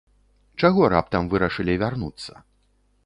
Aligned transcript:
Чаго 0.61 0.87
раптам 0.93 1.29
вырашылі 1.35 1.77
вярнуцца? 1.85 2.33